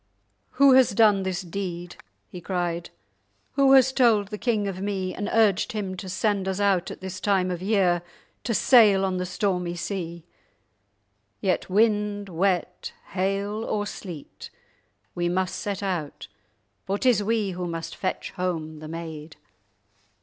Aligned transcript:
"Who 0.53 0.73
has 0.73 0.95
done 0.95 1.21
this 1.21 1.43
deed?" 1.43 1.95
he 2.27 2.41
cried; 2.41 2.89
"who 3.51 3.73
has 3.73 3.93
told 3.93 4.29
the 4.29 4.37
king 4.39 4.67
of 4.67 4.81
me 4.81 5.13
and 5.13 5.29
urged 5.31 5.73
him 5.73 5.95
to 5.97 6.09
send 6.09 6.47
us 6.47 6.59
out 6.59 6.89
at 6.89 7.01
this 7.01 7.19
time 7.19 7.51
of 7.51 7.59
the 7.59 7.67
year 7.67 8.01
to 8.45 8.55
sail 8.55 9.05
on 9.05 9.17
the 9.17 9.27
stormy 9.27 9.75
sea? 9.75 10.25
Yet, 11.39 11.69
wind, 11.69 12.29
wet, 12.29 12.93
hail, 13.09 13.63
or 13.63 13.85
sleet, 13.85 14.49
we 15.13 15.29
must 15.29 15.53
set 15.55 15.83
out, 15.83 16.27
for 16.83 16.97
'tis 16.97 17.21
we 17.21 17.51
who 17.51 17.67
must 17.67 17.95
fetch 17.95 18.31
home 18.31 18.79
the 18.79 18.87
maid." 18.87 19.35